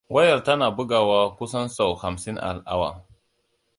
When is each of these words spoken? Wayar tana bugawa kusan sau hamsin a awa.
Wayar 0.09 0.43
tana 0.43 0.67
bugawa 0.75 1.19
kusan 1.37 1.67
sau 1.75 1.91
hamsin 2.01 2.37
a 2.37 2.49
awa. 2.73 2.89